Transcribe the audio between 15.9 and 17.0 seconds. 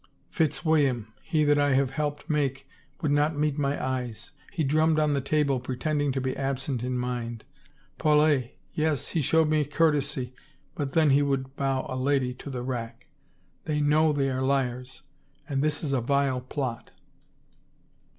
a vile plot.